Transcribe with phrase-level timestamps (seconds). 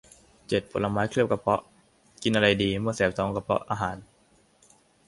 [0.47, 1.61] เจ็ด ผลไม้เคลือบกระเพาะ
[2.23, 3.97] กินอะไรดีเมื่อแสบท้องกระเพาะอาหาร